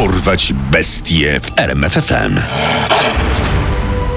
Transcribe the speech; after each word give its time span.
Dorwać 0.00 0.52
bestie 0.72 1.40
w 1.40 1.58
RMFFM. 1.58 2.40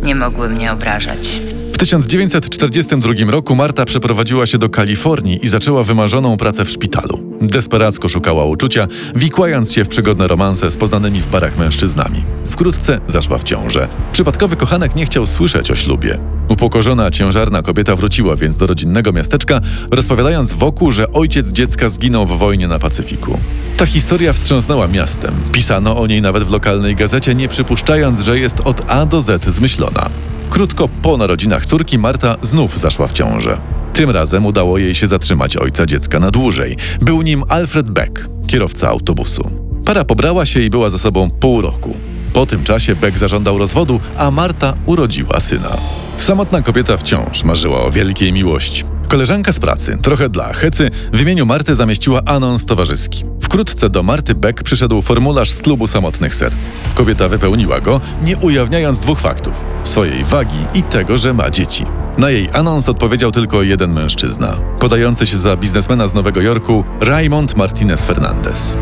nie 0.02 0.14
mogły 0.14 0.48
mnie 0.48 0.72
obrażać. 0.72 1.40
W 1.72 1.78
1942 1.78 3.12
roku 3.30 3.54
Marta 3.56 3.84
przeprowadziła 3.84 4.46
się 4.46 4.58
do 4.58 4.68
Kalifornii 4.68 5.44
i 5.44 5.48
zaczęła 5.48 5.82
wymarzoną 5.82 6.36
pracę 6.36 6.64
w 6.64 6.70
szpitalu. 6.70 7.31
Desperacko 7.46 8.08
szukała 8.08 8.44
uczucia, 8.44 8.86
wikłając 9.14 9.72
się 9.72 9.84
w 9.84 9.88
przygodne 9.88 10.28
romanse 10.28 10.70
z 10.70 10.76
poznanymi 10.76 11.20
w 11.20 11.30
barach 11.30 11.58
mężczyznami. 11.58 12.24
Wkrótce 12.50 13.00
zaszła 13.08 13.38
w 13.38 13.42
ciążę. 13.42 13.88
Przypadkowy 14.12 14.56
kochanek 14.56 14.96
nie 14.96 15.06
chciał 15.06 15.26
słyszeć 15.26 15.70
o 15.70 15.74
ślubie. 15.74 16.18
Upokorzona, 16.48 17.10
ciężarna 17.10 17.62
kobieta 17.62 17.96
wróciła 17.96 18.36
więc 18.36 18.56
do 18.56 18.66
rodzinnego 18.66 19.12
miasteczka, 19.12 19.60
rozpowiadając 19.90 20.52
wokół, 20.52 20.90
że 20.90 21.12
ojciec 21.12 21.52
dziecka 21.52 21.88
zginął 21.88 22.26
w 22.26 22.38
wojnie 22.38 22.68
na 22.68 22.78
Pacyfiku. 22.78 23.38
Ta 23.76 23.86
historia 23.86 24.32
wstrząsnęła 24.32 24.88
miastem. 24.88 25.34
Pisano 25.52 25.98
o 25.98 26.06
niej 26.06 26.22
nawet 26.22 26.44
w 26.44 26.50
lokalnej 26.50 26.96
gazecie, 26.96 27.34
nie 27.34 27.48
przypuszczając, 27.48 28.20
że 28.20 28.38
jest 28.38 28.60
od 28.64 28.82
A 28.88 29.06
do 29.06 29.20
Z 29.20 29.44
zmyślona. 29.44 30.10
Krótko 30.50 30.88
po 31.02 31.16
narodzinach 31.16 31.66
córki 31.66 31.98
Marta 31.98 32.36
znów 32.42 32.78
zaszła 32.78 33.06
w 33.06 33.12
ciążę. 33.12 33.81
Tym 33.94 34.10
razem 34.10 34.46
udało 34.46 34.78
jej 34.78 34.94
się 34.94 35.06
zatrzymać 35.06 35.56
ojca 35.56 35.86
dziecka 35.86 36.20
na 36.20 36.30
dłużej. 36.30 36.76
Był 37.00 37.22
nim 37.22 37.44
Alfred 37.48 37.90
Beck, 37.90 38.28
kierowca 38.46 38.88
autobusu. 38.88 39.50
Para 39.84 40.04
pobrała 40.04 40.46
się 40.46 40.60
i 40.60 40.70
była 40.70 40.90
ze 40.90 40.98
sobą 40.98 41.30
pół 41.30 41.60
roku. 41.60 41.96
Po 42.32 42.46
tym 42.46 42.64
czasie 42.64 42.96
Beck 42.96 43.18
zażądał 43.18 43.58
rozwodu, 43.58 44.00
a 44.16 44.30
Marta 44.30 44.74
urodziła 44.86 45.40
syna. 45.40 45.76
Samotna 46.16 46.62
kobieta 46.62 46.96
wciąż 46.96 47.44
marzyła 47.44 47.82
o 47.82 47.90
wielkiej 47.90 48.32
miłości. 48.32 48.84
Koleżanka 49.08 49.52
z 49.52 49.58
pracy, 49.58 49.98
trochę 50.02 50.28
dla 50.28 50.52
hecy, 50.52 50.90
w 51.12 51.20
imieniu 51.20 51.46
Marty 51.46 51.74
zamieściła 51.74 52.22
anons 52.24 52.66
towarzyski. 52.66 53.24
Wkrótce 53.52 53.88
do 53.88 54.02
Marty 54.02 54.34
Beck 54.34 54.62
przyszedł 54.62 55.02
formularz 55.02 55.50
z 55.50 55.62
klubu 55.62 55.86
samotnych 55.86 56.34
serc. 56.34 56.56
Kobieta 56.94 57.28
wypełniła 57.28 57.80
go, 57.80 58.00
nie 58.22 58.36
ujawniając 58.36 59.00
dwóch 59.00 59.20
faktów: 59.20 59.64
swojej 59.84 60.24
wagi 60.24 60.56
i 60.74 60.82
tego, 60.82 61.16
że 61.16 61.34
ma 61.34 61.50
dzieci. 61.50 61.86
Na 62.18 62.30
jej 62.30 62.48
anons 62.52 62.88
odpowiedział 62.88 63.30
tylko 63.30 63.62
jeden 63.62 63.92
mężczyzna, 63.92 64.58
podający 64.78 65.26
się 65.26 65.38
za 65.38 65.56
biznesmena 65.56 66.08
z 66.08 66.14
Nowego 66.14 66.40
Jorku, 66.40 66.84
Raymond 67.00 67.56
Martinez 67.56 68.04
Fernandez. 68.04 68.76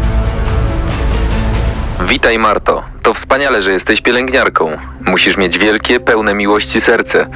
Witaj, 2.09 2.39
Marto. 2.39 2.83
To 3.03 3.15
wspaniale, 3.15 3.63
że 3.63 3.73
jesteś 3.73 4.01
pielęgniarką. 4.01 4.77
Musisz 5.07 5.37
mieć 5.37 5.59
wielkie, 5.59 6.01
pełne 6.01 6.35
miłości 6.35 6.81
serce. 6.81 7.27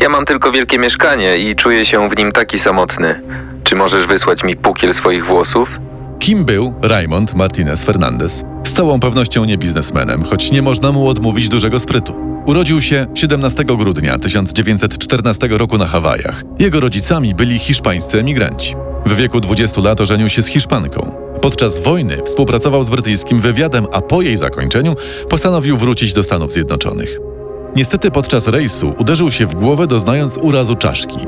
Ja 0.00 0.08
mam 0.08 0.24
tylko 0.24 0.52
wielkie 0.52 0.78
mieszkanie 0.78 1.38
i 1.38 1.56
czuję 1.56 1.84
się 1.84 2.08
w 2.08 2.16
nim 2.16 2.32
taki 2.32 2.58
samotny. 2.58 3.20
Czy 3.64 3.76
możesz 3.76 4.06
wysłać 4.06 4.44
mi 4.44 4.56
pukiel 4.56 4.94
swoich 4.94 5.26
włosów? 5.26 5.68
Kim 6.18 6.44
był 6.44 6.74
Raymond 6.82 7.34
Martinez 7.34 7.82
Fernandez? 7.82 8.44
Z 8.66 8.72
całą 8.72 9.00
pewnością 9.00 9.44
nie 9.44 9.58
biznesmenem, 9.58 10.24
choć 10.24 10.52
nie 10.52 10.62
można 10.62 10.92
mu 10.92 11.08
odmówić 11.08 11.48
dużego 11.48 11.80
sprytu. 11.80 12.14
Urodził 12.46 12.80
się 12.80 13.06
17 13.14 13.64
grudnia 13.64 14.18
1914 14.18 15.48
roku 15.48 15.78
na 15.78 15.86
Hawajach. 15.86 16.44
Jego 16.58 16.80
rodzicami 16.80 17.34
byli 17.34 17.58
hiszpańscy 17.58 18.18
emigranci. 18.18 18.74
W 19.06 19.16
wieku 19.16 19.40
20 19.40 19.80
lat 19.80 20.00
ożenił 20.00 20.28
się 20.28 20.42
z 20.42 20.46
Hiszpanką. 20.46 21.10
Podczas 21.40 21.80
wojny 21.82 22.18
współpracował 22.24 22.84
z 22.84 22.90
brytyjskim 22.90 23.40
wywiadem, 23.40 23.86
a 23.92 24.00
po 24.00 24.22
jej 24.22 24.36
zakończeniu 24.36 24.94
postanowił 25.28 25.76
wrócić 25.76 26.12
do 26.12 26.22
Stanów 26.22 26.52
Zjednoczonych. 26.52 27.18
Niestety 27.76 28.10
podczas 28.10 28.48
rejsu 28.48 28.94
uderzył 28.98 29.30
się 29.30 29.46
w 29.46 29.54
głowę, 29.54 29.86
doznając 29.86 30.36
urazu 30.36 30.76
czaszki. 30.76 31.18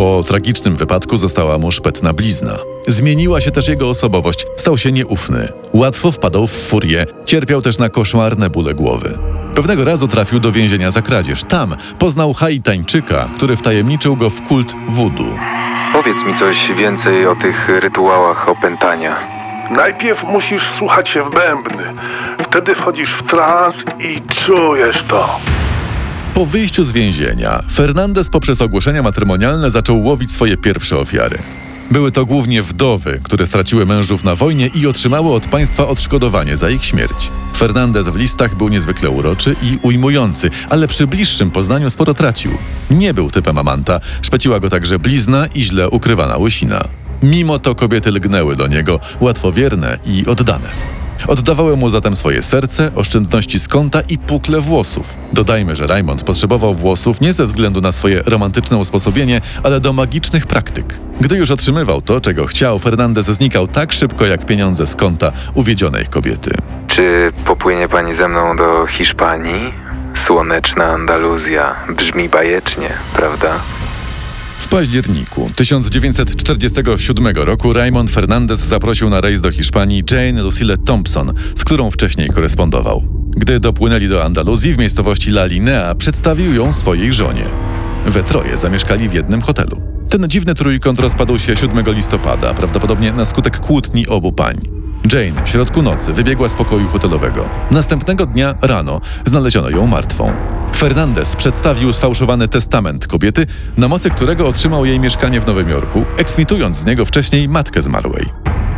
Po 0.00 0.24
tragicznym 0.26 0.76
wypadku 0.76 1.16
została 1.16 1.58
mu 1.58 1.72
szpetna 1.72 2.12
blizna. 2.12 2.56
Zmieniła 2.86 3.40
się 3.40 3.50
też 3.50 3.68
jego 3.68 3.88
osobowość, 3.88 4.46
stał 4.56 4.78
się 4.78 4.92
nieufny. 4.92 5.48
Łatwo 5.72 6.12
wpadał 6.12 6.46
w 6.46 6.52
furię, 6.52 7.06
cierpiał 7.26 7.62
też 7.62 7.78
na 7.78 7.88
koszmarne 7.88 8.50
bóle 8.50 8.74
głowy. 8.74 9.18
Pewnego 9.54 9.84
razu 9.84 10.08
trafił 10.08 10.40
do 10.40 10.52
więzienia 10.52 10.90
za 10.90 11.02
kradzież. 11.02 11.44
Tam 11.44 11.76
poznał 11.98 12.32
Haitańczyka, 12.32 13.28
który 13.36 13.56
wtajemniczył 13.56 14.16
go 14.16 14.30
w 14.30 14.42
kult 14.42 14.74
voodoo. 14.88 15.38
Powiedz 15.92 16.24
mi 16.26 16.34
coś 16.34 16.72
więcej 16.76 17.26
o 17.26 17.36
tych 17.36 17.68
rytuałach 17.68 18.48
opętania. 18.48 19.16
Najpierw 19.70 20.24
musisz 20.24 20.70
słuchać 20.78 21.08
się 21.08 21.22
w 21.22 21.30
bębny. 21.34 21.94
Wtedy 22.44 22.74
wchodzisz 22.74 23.12
w 23.12 23.22
trans 23.22 23.84
i 23.98 24.20
czujesz 24.20 25.04
to. 25.08 25.40
Po 26.40 26.46
wyjściu 26.46 26.84
z 26.84 26.92
więzienia, 26.92 27.64
Fernandez 27.72 28.30
poprzez 28.30 28.60
ogłoszenia 28.60 29.02
matrymonialne 29.02 29.70
zaczął 29.70 30.02
łowić 30.02 30.32
swoje 30.32 30.56
pierwsze 30.56 30.98
ofiary. 30.98 31.38
Były 31.90 32.12
to 32.12 32.26
głównie 32.26 32.62
wdowy, 32.62 33.20
które 33.22 33.46
straciły 33.46 33.86
mężów 33.86 34.24
na 34.24 34.34
wojnie 34.34 34.66
i 34.74 34.86
otrzymały 34.86 35.32
od 35.32 35.46
państwa 35.46 35.88
odszkodowanie 35.88 36.56
za 36.56 36.70
ich 36.70 36.84
śmierć. 36.84 37.30
Fernandez 37.56 38.08
w 38.08 38.16
listach 38.16 38.56
był 38.56 38.68
niezwykle 38.68 39.10
uroczy 39.10 39.56
i 39.62 39.78
ujmujący, 39.82 40.50
ale 40.70 40.88
przy 40.88 41.06
bliższym 41.06 41.50
poznaniu 41.50 41.90
sporo 41.90 42.14
tracił. 42.14 42.52
Nie 42.90 43.14
był 43.14 43.30
typem 43.30 43.58
amanta, 43.58 44.00
szpeciła 44.22 44.60
go 44.60 44.70
także 44.70 44.98
blizna 44.98 45.46
i 45.54 45.62
źle 45.62 45.90
ukrywana 45.90 46.36
łysina. 46.38 46.84
Mimo 47.22 47.58
to 47.58 47.74
kobiety 47.74 48.10
lgnęły 48.10 48.56
do 48.56 48.66
niego, 48.66 49.00
łatwowierne 49.20 49.98
i 50.06 50.26
oddane. 50.26 50.99
Oddawały 51.28 51.76
mu 51.76 51.88
zatem 51.88 52.16
swoje 52.16 52.42
serce, 52.42 52.90
oszczędności 52.94 53.58
z 53.58 53.68
konta 53.68 54.00
i 54.00 54.18
pukle 54.18 54.60
włosów. 54.60 55.14
Dodajmy, 55.32 55.76
że 55.76 55.86
Raymond 55.86 56.22
potrzebował 56.22 56.74
włosów 56.74 57.20
nie 57.20 57.32
ze 57.32 57.46
względu 57.46 57.80
na 57.80 57.92
swoje 57.92 58.22
romantyczne 58.26 58.76
usposobienie, 58.76 59.40
ale 59.62 59.80
do 59.80 59.92
magicznych 59.92 60.46
praktyk. 60.46 60.98
Gdy 61.20 61.36
już 61.36 61.50
otrzymywał 61.50 62.02
to, 62.02 62.20
czego 62.20 62.46
chciał, 62.46 62.78
Fernandez 62.78 63.26
znikał 63.26 63.68
tak 63.68 63.92
szybko 63.92 64.26
jak 64.26 64.46
pieniądze 64.46 64.86
z 64.86 64.96
konta 64.96 65.32
uwiedzionej 65.54 66.06
kobiety. 66.06 66.50
Czy 66.86 67.32
popłynie 67.44 67.88
pani 67.88 68.14
ze 68.14 68.28
mną 68.28 68.56
do 68.56 68.86
Hiszpanii? 68.86 69.72
Słoneczna 70.14 70.84
Andaluzja 70.84 71.76
brzmi 71.96 72.28
bajecznie, 72.28 72.90
prawda? 73.14 73.54
W 74.60 74.68
październiku 74.68 75.50
1947 75.56 77.26
roku 77.36 77.72
Raymond 77.72 78.10
Fernandez 78.10 78.58
zaprosił 78.58 79.10
na 79.10 79.20
rejs 79.20 79.40
do 79.40 79.52
Hiszpanii 79.52 80.04
Jane 80.10 80.42
Lucille 80.42 80.76
Thompson, 80.78 81.32
z 81.54 81.64
którą 81.64 81.90
wcześniej 81.90 82.28
korespondował. 82.28 83.02
Gdy 83.36 83.60
dopłynęli 83.60 84.08
do 84.08 84.24
Andaluzji 84.24 84.74
w 84.74 84.78
miejscowości 84.78 85.30
La 85.30 85.46
Linea, 85.46 85.94
przedstawił 85.94 86.54
ją 86.54 86.72
swojej 86.72 87.12
żonie. 87.12 87.44
We 88.06 88.24
troje 88.24 88.58
zamieszkali 88.58 89.08
w 89.08 89.12
jednym 89.12 89.42
hotelu. 89.42 89.82
Ten 90.08 90.28
dziwny 90.28 90.54
trójkąt 90.54 91.00
rozpadł 91.00 91.38
się 91.38 91.56
7 91.56 91.84
listopada, 91.86 92.54
prawdopodobnie 92.54 93.12
na 93.12 93.24
skutek 93.24 93.60
kłótni 93.60 94.08
obu 94.08 94.32
pań. 94.32 94.60
Jane 95.12 95.44
w 95.44 95.48
środku 95.48 95.82
nocy 95.82 96.12
wybiegła 96.12 96.48
z 96.48 96.54
pokoju 96.54 96.88
hotelowego. 96.88 97.48
Następnego 97.70 98.26
dnia 98.26 98.54
rano 98.62 99.00
znaleziono 99.24 99.70
ją 99.70 99.86
martwą. 99.86 100.32
Fernandez 100.76 101.36
przedstawił 101.36 101.92
sfałszowany 101.92 102.48
testament 102.48 103.06
kobiety, 103.06 103.46
na 103.76 103.88
mocy 103.88 104.10
którego 104.10 104.48
otrzymał 104.48 104.84
jej 104.86 105.00
mieszkanie 105.00 105.40
w 105.40 105.46
Nowym 105.46 105.68
Jorku, 105.68 106.04
eksmitując 106.18 106.76
z 106.76 106.84
niego 106.84 107.04
wcześniej 107.04 107.48
matkę 107.48 107.82
zmarłej. 107.82 108.26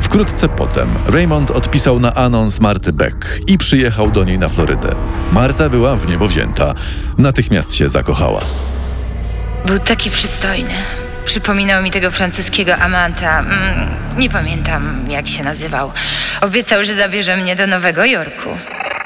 Wkrótce 0.01 0.49
potem 0.49 0.89
Raymond 1.07 1.51
odpisał 1.51 2.01
na 2.01 2.15
anons 2.15 2.61
Marty 2.61 2.93
Beck 2.93 3.41
i 3.47 3.59
przyjechał 3.59 4.11
do 4.11 4.25
niej 4.25 4.39
na 4.39 4.49
Florydę. 4.49 4.95
Marta 5.33 5.69
była 5.69 5.97
w 5.97 6.07
niebo 6.09 6.29
wzięta. 6.29 6.75
Natychmiast 7.19 7.75
się 7.75 7.89
zakochała. 7.89 8.41
Był 9.67 9.79
taki 9.79 10.11
przystojny. 10.11 10.75
Przypominał 11.25 11.83
mi 11.83 11.91
tego 11.91 12.11
francuskiego 12.11 12.77
amanta. 12.77 13.39
Mm, 13.39 13.89
nie 14.17 14.31
pamiętam, 14.31 15.05
jak 15.09 15.29
się 15.29 15.45
nazywał. 15.45 15.93
Obiecał, 16.41 16.85
że 16.85 16.95
zabierze 16.95 17.37
mnie 17.37 17.57
do 17.57 17.67
Nowego 17.67 18.05
Jorku. 18.05 18.49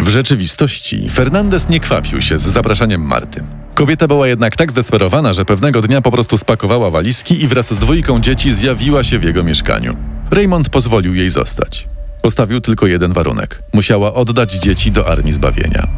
W 0.00 0.08
rzeczywistości 0.08 1.10
Fernandez 1.10 1.69
nie 1.69 1.81
kwapił 1.81 2.22
się 2.22 2.38
z 2.38 2.43
zapraszaniem 2.43 3.02
Marty. 3.02 3.44
Kobieta 3.75 4.08
była 4.08 4.28
jednak 4.28 4.56
tak 4.56 4.70
zdesperowana, 4.70 5.32
że 5.32 5.44
pewnego 5.44 5.82
dnia 5.82 6.00
po 6.00 6.10
prostu 6.10 6.38
spakowała 6.38 6.90
walizki 6.90 7.44
i 7.44 7.48
wraz 7.48 7.75
z 7.75 7.78
dwójką 7.78 8.20
dzieci 8.20 8.54
zjawiła 8.54 9.04
się 9.04 9.19
w 9.19 9.25
jego 9.25 9.44
mieszkaniu. 9.44 9.96
Raymond 10.31 10.69
pozwolił 10.69 11.14
jej 11.14 11.31
zostać. 11.31 11.88
Postawił 12.22 12.60
tylko 12.60 12.87
jeden 12.87 13.12
warunek. 13.12 13.62
Musiała 13.75 14.14
oddać 14.14 14.52
dzieci 14.52 14.90
do 14.90 15.08
Armii 15.08 15.32
Zbawienia. 15.32 15.88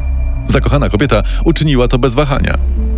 Zakochana 0.47 0.89
kobieta 0.89 1.23
uczyniła 1.45 1.87
to 1.87 1.99
bez 1.99 2.15
wahania. 2.15 2.57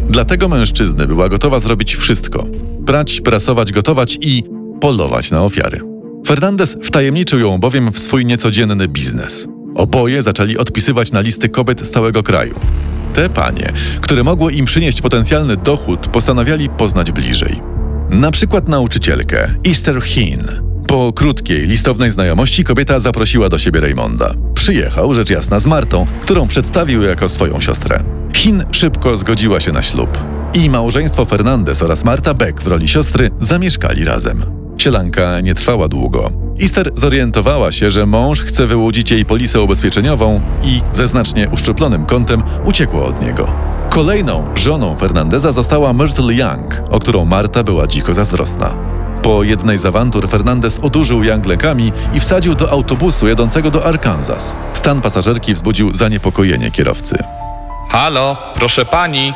Dla 0.10 0.26
tego 0.26 0.48
mężczyzny 0.48 1.08
była 1.08 1.30
gotowa 1.30 1.60
zrobić 1.60 1.96
wszystko: 1.96 2.46
prać, 2.86 3.22
prasować, 3.22 3.72
gotować 3.72 4.18
i 4.22 4.44
polować 4.82 5.32
na 5.32 5.42
ofiary. 5.42 5.82
Fernandez 6.28 6.78
wtajemniczył 6.84 7.40
ją 7.40 7.58
bowiem 7.58 7.92
w 7.92 8.00
swój 8.00 8.26
niecodzienny 8.26 8.88
biznes. 8.88 9.48
Oboje 9.76 10.22
zaczęli 10.22 10.58
odpisywać 10.58 11.12
na 11.12 11.22
listy 11.22 11.50
kobiet 11.50 11.82
z 11.82 11.92
całego 11.92 12.24
kraju. 12.24 12.56
Te 13.14 13.30
panie, 13.30 13.74
które 14.02 14.24
mogły 14.24 14.54
im 14.54 14.66
przynieść 14.66 15.02
potencjalny 15.02 15.58
dochód, 15.58 16.08
postanawiali 16.08 16.70
poznać 16.70 17.12
bliżej. 17.12 17.62
Na 18.10 18.32
przykład 18.32 18.68
nauczycielkę 18.68 19.54
Easter 19.68 20.02
Hinn. 20.04 20.44
Po 20.88 21.14
krótkiej, 21.14 21.68
listownej 21.68 22.12
znajomości 22.12 22.64
kobieta 22.64 23.00
zaprosiła 23.00 23.50
do 23.50 23.58
siebie 23.58 23.80
Raymonda. 23.80 24.34
Przyjechał, 24.54 25.14
rzecz 25.14 25.30
jasna, 25.30 25.60
z 25.60 25.66
Martą, 25.66 26.06
którą 26.22 26.48
przedstawił 26.48 27.02
jako 27.04 27.30
swoją 27.30 27.62
siostrę. 27.62 28.04
Hin 28.36 28.64
szybko 28.72 29.18
zgodziła 29.18 29.60
się 29.60 29.72
na 29.72 29.84
ślub. 29.84 30.18
I 30.54 30.70
małżeństwo 30.70 31.26
Fernandez 31.26 31.82
oraz 31.82 32.04
Marta 32.04 32.34
Beck 32.34 32.62
w 32.62 32.68
roli 32.68 32.88
siostry 32.88 33.30
zamieszkali 33.40 34.04
razem. 34.04 34.46
Sielanka 34.78 35.42
nie 35.42 35.56
trwała 35.56 35.88
długo. 35.88 36.32
Easter 36.62 36.92
zorientowała 36.94 37.72
się, 37.72 37.92
że 37.92 38.06
mąż 38.06 38.42
chce 38.42 38.68
wyłudzić 38.68 39.12
jej 39.12 39.26
polisę 39.26 39.62
ubezpieczeniową 39.62 40.42
i 40.64 40.82
ze 40.94 41.08
znacznie 41.08 41.50
uszczuplonym 41.50 42.06
kątem 42.06 42.44
uciekła 42.66 43.04
od 43.06 43.22
niego. 43.22 43.48
Kolejną 43.90 44.46
żoną 44.56 44.96
Fernandeza 44.96 45.52
została 45.52 45.94
Myrtle 45.94 46.34
Young, 46.34 46.82
o 46.90 47.00
którą 47.00 47.26
Marta 47.26 47.64
była 47.64 47.88
dziko 47.88 48.14
zazdrosna. 48.14 48.78
Po 49.22 49.44
jednej 49.44 49.78
z 49.78 49.86
awantur 49.86 50.30
Fernandez 50.30 50.80
odurzył 50.80 51.24
Young 51.24 51.46
lekami 51.46 51.92
i 52.14 52.20
wsadził 52.20 52.56
do 52.56 52.72
autobusu 52.72 53.28
jadącego 53.28 53.72
do 53.72 53.86
Arkansas. 53.86 54.56
Stan 54.74 55.02
pasażerki 55.02 55.54
wzbudził 55.54 55.94
zaniepokojenie 55.94 56.72
kierowcy. 56.72 57.16
Halo, 57.90 58.38
proszę 58.56 58.86
pani. 58.86 59.34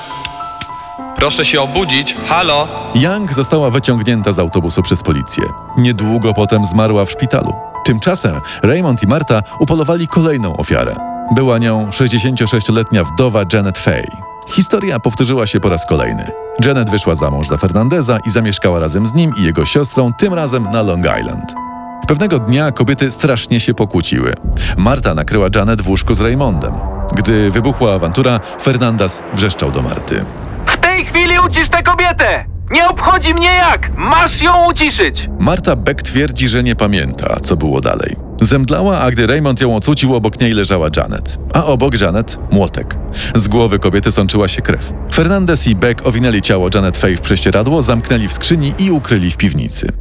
Proszę 1.15 1.45
się 1.45 1.61
obudzić. 1.61 2.15
Halo. 2.25 2.67
Young 2.95 3.33
została 3.33 3.71
wyciągnięta 3.71 4.31
z 4.31 4.39
autobusu 4.39 4.81
przez 4.81 5.03
policję. 5.03 5.43
Niedługo 5.77 6.33
potem 6.33 6.65
zmarła 6.65 7.05
w 7.05 7.11
szpitalu. 7.11 7.53
Tymczasem 7.85 8.41
Raymond 8.63 9.03
i 9.03 9.07
Marta 9.07 9.41
upolowali 9.59 10.07
kolejną 10.07 10.57
ofiarę. 10.57 10.95
Była 11.35 11.57
nią 11.57 11.89
66-letnia 11.89 13.03
wdowa 13.03 13.43
Janet 13.53 13.77
Fay. 13.77 14.07
Historia 14.47 14.99
powtórzyła 14.99 15.47
się 15.47 15.59
po 15.59 15.69
raz 15.69 15.85
kolejny. 15.85 16.31
Janet 16.65 16.89
wyszła 16.89 17.15
za 17.15 17.31
mąż 17.31 17.47
za 17.47 17.57
Fernandeza 17.57 18.17
i 18.27 18.29
zamieszkała 18.29 18.79
razem 18.79 19.07
z 19.07 19.13
nim 19.13 19.31
i 19.37 19.43
jego 19.43 19.65
siostrą, 19.65 20.13
tym 20.13 20.33
razem 20.33 20.63
na 20.71 20.81
Long 20.81 21.05
Island. 21.21 21.53
Pewnego 22.07 22.39
dnia 22.39 22.71
kobiety 22.71 23.11
strasznie 23.11 23.59
się 23.59 23.73
pokłóciły. 23.73 24.33
Marta 24.77 25.13
nakryła 25.13 25.47
Janet 25.55 25.81
w 25.81 25.89
łóżku 25.89 26.15
z 26.15 26.19
Raymondem. 26.19 26.73
Gdy 27.15 27.51
wybuchła 27.51 27.93
awantura, 27.93 28.39
Fernandez 28.61 29.23
wrzeszczał 29.33 29.71
do 29.71 29.81
Marty. 29.81 30.25
Tej 30.95 31.05
chwili 31.05 31.39
ucisz 31.39 31.69
tę 31.69 31.83
kobietę! 31.83 32.45
Nie 32.71 32.89
obchodzi 32.89 33.33
mnie 33.33 33.47
jak! 33.47 33.97
Masz 33.97 34.41
ją 34.41 34.69
uciszyć! 34.69 35.29
Marta 35.39 35.75
Beck 35.75 36.01
twierdzi, 36.01 36.47
że 36.47 36.63
nie 36.63 36.75
pamięta, 36.75 37.39
co 37.39 37.55
było 37.55 37.81
dalej. 37.81 38.15
Zemdlała, 38.41 38.99
a 38.99 39.11
gdy 39.11 39.27
Raymond 39.27 39.61
ją 39.61 39.75
ocucił, 39.75 40.15
obok 40.15 40.39
niej 40.39 40.53
leżała 40.53 40.89
Janet. 40.97 41.37
A 41.53 41.65
obok 41.65 42.01
Janet 42.01 42.37
młotek. 42.51 42.95
Z 43.35 43.47
głowy 43.47 43.79
kobiety 43.79 44.11
sączyła 44.11 44.47
się 44.47 44.61
krew. 44.61 44.93
Fernandez 45.13 45.67
i 45.67 45.75
Beck 45.75 46.07
owinęli 46.07 46.41
ciało 46.41 46.69
Janet 46.75 46.97
Fay 46.97 47.17
w 47.17 47.21
prześcieradło, 47.21 47.81
zamknęli 47.81 48.27
w 48.27 48.33
skrzyni 48.33 48.73
i 48.79 48.91
ukryli 48.91 49.31
w 49.31 49.37
piwnicy. 49.37 49.91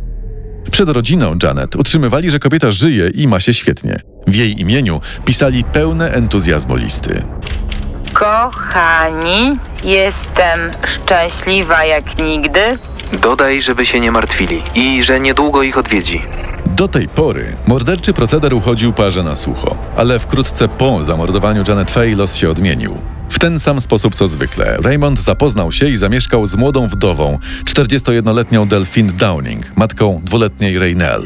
Przed 0.71 0.89
rodziną 0.89 1.35
Janet 1.43 1.77
utrzymywali, 1.77 2.31
że 2.31 2.39
kobieta 2.39 2.71
żyje 2.71 3.09
i 3.09 3.29
ma 3.29 3.41
się 3.41 3.55
świetnie. 3.55 3.97
W 4.27 4.35
jej 4.35 4.61
imieniu 4.61 5.01
pisali 5.25 5.65
pełne 5.65 6.13
entuzjazmu 6.13 6.77
listy. 6.77 7.23
Kochani, 8.15 9.59
jestem 9.85 10.71
szczęśliwa 10.87 11.85
jak 11.85 12.19
nigdy. 12.23 12.61
Dodaj, 13.23 13.63
żeby 13.63 13.87
się 13.87 14.01
nie 14.01 14.11
martwili 14.11 14.63
i 14.75 15.05
że 15.05 15.21
niedługo 15.21 15.63
ich 15.63 15.79
odwiedzi. 15.79 16.23
Do 16.67 16.89
tej 16.89 17.09
pory 17.09 17.57
morderczy 17.67 18.13
proceder 18.13 18.55
uchodził 18.55 18.93
parze 18.93 19.23
na 19.23 19.37
sucho, 19.37 19.77
ale 19.97 20.19
wkrótce 20.19 20.69
po 20.69 21.05
zamordowaniu 21.05 21.65
Janet 21.69 21.91
Fay 21.91 22.15
los 22.15 22.35
się 22.35 22.51
odmienił. 22.51 22.99
W 23.31 23.39
ten 23.39 23.61
sam 23.61 23.81
sposób 23.81 24.15
co 24.15 24.29
zwykle 24.29 24.77
Raymond 24.83 25.21
zapoznał 25.21 25.73
się 25.73 25.89
i 25.89 25.97
zamieszkał 25.97 26.47
z 26.47 26.57
młodą 26.57 26.89
wdową, 26.89 27.39
41-letnią 27.65 28.69
Delphine 28.69 29.13
Downing, 29.13 29.77
matką 29.77 30.21
dwuletniej 30.25 30.79
Raynell. 30.79 31.23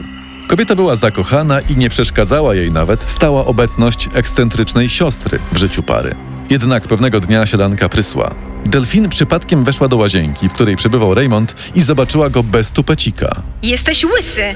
Kobieta 0.48 0.76
była 0.76 0.96
zakochana 0.96 1.60
i 1.60 1.76
nie 1.76 1.90
przeszkadzała 1.90 2.54
jej 2.54 2.72
nawet 2.72 3.10
stała 3.10 3.44
obecność 3.44 4.08
ekscentrycznej 4.14 4.88
siostry 4.88 5.38
w 5.52 5.58
życiu 5.58 5.82
pary. 5.82 6.14
Jednak 6.50 6.88
pewnego 6.88 7.20
dnia 7.20 7.46
sielanka 7.46 7.88
prysła. 7.88 8.34
Delphine 8.66 9.08
przypadkiem 9.08 9.64
weszła 9.64 9.88
do 9.88 9.96
łazienki, 9.96 10.48
w 10.48 10.52
której 10.52 10.76
przebywał 10.76 11.14
Raymond 11.14 11.54
i 11.74 11.82
zobaczyła 11.82 12.30
go 12.30 12.42
bez 12.42 12.72
tupecika. 12.72 13.42
Jesteś 13.62 14.04
łysy. 14.04 14.54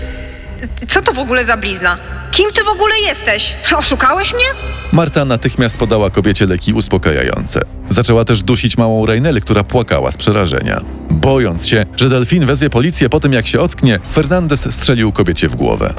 Co 0.89 1.03
to 1.03 1.13
w 1.13 1.19
ogóle 1.19 1.45
za 1.45 1.57
blizna? 1.57 1.97
Kim 2.31 2.53
ty 2.53 2.65
w 2.65 2.69
ogóle 2.69 2.95
jesteś? 3.09 3.57
Oszukałeś 3.77 4.35
mnie? 4.35 4.45
Marta 4.93 5.25
natychmiast 5.25 5.77
podała 5.79 6.11
kobiecie 6.11 6.47
leki 6.47 6.73
uspokajające. 6.73 7.61
Zaczęła 7.91 8.25
też 8.25 8.43
dusić 8.43 8.79
małą 8.79 9.07
Rainel, 9.07 9.41
która 9.41 9.65
płakała 9.65 10.11
z 10.11 10.17
przerażenia. 10.17 10.81
Bojąc 11.11 11.67
się, 11.67 11.87
że 11.97 12.09
Delfin 12.09 12.47
wezwie 12.47 12.71
policję 12.71 13.09
po 13.09 13.21
tym, 13.21 13.33
jak 13.33 13.47
się 13.47 13.61
ocknie, 13.61 13.99
Fernandez 14.13 14.75
strzelił 14.75 15.13
kobiecie 15.13 15.49
w 15.49 15.57
głowę. 15.57 15.95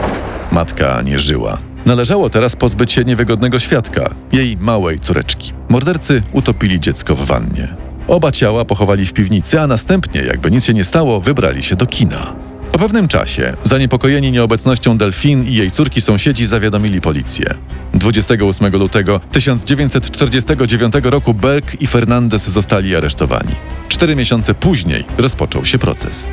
Matka 0.51 1.01
nie 1.01 1.19
żyła. 1.19 1.57
Należało 1.85 2.29
teraz 2.29 2.55
pozbyć 2.55 2.91
się 2.93 3.03
niewygodnego 3.03 3.59
świadka, 3.59 4.15
jej 4.31 4.57
małej 4.57 4.99
córeczki. 4.99 5.53
Mordercy 5.73 6.21
utopili 6.33 6.79
dziecko 6.79 7.15
w 7.15 7.25
wannie. 7.25 7.75
Oba 8.07 8.31
ciała 8.31 8.65
pochowali 8.65 9.05
w 9.05 9.13
piwnicy, 9.13 9.61
a 9.61 9.67
następnie, 9.67 10.21
jakby 10.21 10.51
nic 10.51 10.65
się 10.65 10.73
nie 10.73 10.83
stało, 10.83 11.21
wybrali 11.21 11.63
się 11.63 11.75
do 11.75 11.85
kina. 11.85 12.35
Po 12.71 12.79
pewnym 12.79 13.07
czasie, 13.07 13.53
zaniepokojeni 13.63 14.31
nieobecnością 14.31 14.97
Delfin 14.97 15.43
i 15.43 15.53
jej 15.53 15.71
córki 15.71 16.01
sąsiedzi 16.01 16.45
zawiadomili 16.45 17.01
policję. 17.01 17.45
28 17.93 18.71
lutego 18.75 19.19
1949 19.31 20.93
roku 21.03 21.33
Berg 21.33 21.81
i 21.81 21.87
Fernandez 21.87 22.47
zostali 22.47 22.95
aresztowani. 22.95 23.55
Cztery 23.89 24.15
miesiące 24.15 24.53
później 24.53 25.03
rozpoczął 25.17 25.65
się 25.65 25.79
proces. 25.79 26.27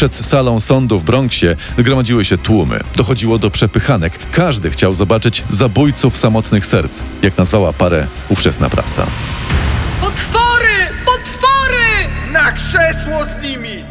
Przed 0.00 0.14
salą 0.14 0.60
sądu 0.60 0.98
w 0.98 1.04
Bronxie 1.04 1.56
gromadziły 1.78 2.24
się 2.24 2.38
tłumy. 2.38 2.80
Dochodziło 2.96 3.38
do 3.38 3.50
przepychanek. 3.50 4.18
Każdy 4.32 4.70
chciał 4.70 4.94
zobaczyć 4.94 5.44
zabójców 5.50 6.16
samotnych 6.16 6.66
serc, 6.66 6.98
jak 7.22 7.38
nazwała 7.38 7.72
parę 7.72 8.06
ówczesna 8.28 8.70
prasa. 8.70 9.06
Potwory! 10.00 10.88
Potwory! 11.06 12.32
Na 12.32 12.52
krzesło 12.52 13.24
z 13.24 13.42
nimi! 13.42 13.84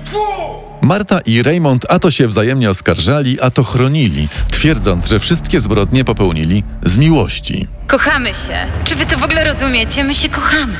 Marta 0.81 1.19
i 1.25 1.43
Raymond 1.43 1.86
a 1.89 2.00
to 2.00 2.12
się 2.12 2.27
wzajemnie 2.27 2.69
oskarżali, 2.69 3.41
a 3.41 3.51
to 3.51 3.63
chronili, 3.63 4.27
twierdząc, 4.51 5.07
że 5.07 5.19
wszystkie 5.19 5.59
zbrodnie 5.59 6.05
popełnili 6.05 6.63
z 6.86 6.98
miłości. 6.98 7.67
Kochamy 7.88 8.29
się. 8.29 8.53
Czy 8.83 8.95
wy 8.95 9.05
to 9.05 9.17
w 9.17 9.24
ogóle 9.24 9.43
rozumiecie? 9.43 10.03
My 10.03 10.13
się 10.13 10.29
kochamy. 10.29 10.74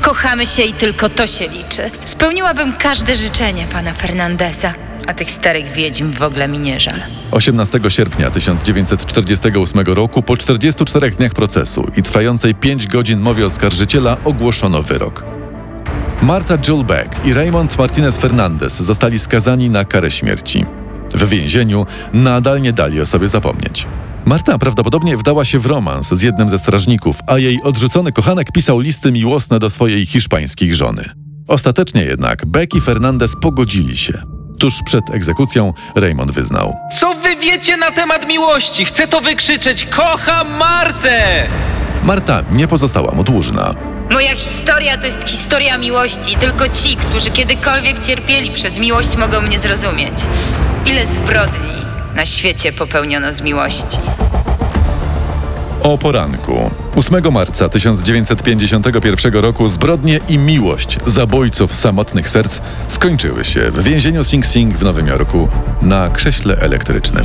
Kochamy 0.00 0.46
się 0.46 0.62
i 0.62 0.72
tylko 0.72 1.08
to 1.08 1.26
się 1.26 1.48
liczy. 1.48 1.90
Spełniłabym 2.04 2.72
każde 2.72 3.16
życzenie 3.16 3.66
pana 3.72 3.92
Fernandeza. 3.92 4.74
A 5.06 5.14
tych 5.14 5.30
starych 5.30 5.72
wiedźm 5.72 6.12
w 6.12 6.22
ogóle 6.22 6.48
mi 6.48 6.58
nie 6.58 6.80
żal. 6.80 7.00
18 7.30 7.80
sierpnia 7.88 8.30
1948 8.30 9.80
roku, 9.86 10.22
po 10.22 10.36
44 10.36 11.10
dniach 11.10 11.32
procesu 11.32 11.90
i 11.96 12.02
trwającej 12.02 12.54
5 12.54 12.86
godzin 12.86 13.20
mowie 13.20 13.46
oskarżyciela, 13.46 14.16
ogłoszono 14.24 14.82
wyrok. 14.82 15.41
Marta 16.22 16.58
Jewel 16.68 16.84
Beck 16.84 17.26
i 17.26 17.32
Raymond 17.32 17.78
Martinez 17.78 18.16
Fernandez 18.16 18.76
zostali 18.80 19.18
skazani 19.18 19.70
na 19.70 19.84
karę 19.84 20.10
śmierci. 20.10 20.64
W 21.14 21.28
więzieniu 21.28 21.86
nadal 22.12 22.62
nie 22.62 22.72
dali 22.72 23.00
o 23.00 23.06
sobie 23.06 23.28
zapomnieć. 23.28 23.86
Marta 24.24 24.58
prawdopodobnie 24.58 25.16
wdała 25.16 25.44
się 25.44 25.58
w 25.58 25.66
romans 25.66 26.08
z 26.08 26.22
jednym 26.22 26.50
ze 26.50 26.58
strażników, 26.58 27.16
a 27.26 27.38
jej 27.38 27.62
odrzucony 27.62 28.12
kochanek 28.12 28.52
pisał 28.52 28.78
listy 28.78 29.12
miłosne 29.12 29.58
do 29.58 29.70
swojej 29.70 30.06
hiszpańskiej 30.06 30.74
żony. 30.74 31.10
Ostatecznie 31.48 32.04
jednak 32.04 32.46
Beck 32.46 32.74
i 32.74 32.80
Fernandez 32.80 33.36
pogodzili 33.36 33.96
się. 33.96 34.22
Tuż 34.58 34.82
przed 34.84 35.10
egzekucją 35.10 35.72
Raymond 35.94 36.32
wyznał. 36.32 36.76
Co 37.00 37.14
wy 37.14 37.36
wiecie 37.36 37.76
na 37.76 37.90
temat 37.90 38.28
miłości? 38.28 38.84
Chcę 38.84 39.06
to 39.06 39.20
wykrzyczeć. 39.20 39.86
Kocham 39.86 40.56
Martę! 40.56 41.46
Marta 42.04 42.42
nie 42.52 42.68
pozostała 42.68 43.14
mu 43.14 43.24
dłużna. 43.24 43.91
Moja 44.12 44.36
historia 44.36 44.98
to 44.98 45.06
jest 45.06 45.28
historia 45.28 45.78
miłości. 45.78 46.36
Tylko 46.36 46.68
ci, 46.68 46.96
którzy 46.96 47.30
kiedykolwiek 47.30 48.00
cierpieli 48.00 48.50
przez 48.50 48.78
miłość, 48.78 49.16
mogą 49.16 49.40
mnie 49.40 49.58
zrozumieć. 49.58 50.14
Ile 50.86 51.06
zbrodni 51.06 51.72
na 52.14 52.26
świecie 52.26 52.72
popełniono 52.72 53.32
z 53.32 53.40
miłości. 53.40 53.96
O 55.82 55.98
poranku 55.98 56.70
8 56.96 57.32
marca 57.32 57.68
1951 57.68 59.34
roku 59.34 59.68
zbrodnie 59.68 60.20
i 60.28 60.38
miłość 60.38 60.98
zabójców 61.06 61.76
samotnych 61.76 62.30
serc 62.30 62.60
skończyły 62.88 63.44
się 63.44 63.60
w 63.60 63.82
więzieniu 63.82 64.24
Sing 64.24 64.46
Sing 64.46 64.76
w 64.76 64.82
Nowym 64.82 65.06
Jorku 65.06 65.48
na 65.82 66.10
krześle 66.10 66.56
elektrycznym. 66.56 67.24